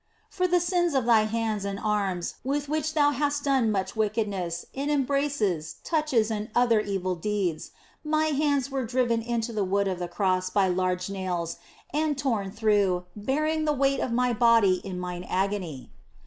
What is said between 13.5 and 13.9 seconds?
the